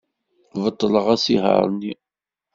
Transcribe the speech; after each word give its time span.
Beṭleɣ 0.63 1.05
asihaṛ-nni. 1.15 1.93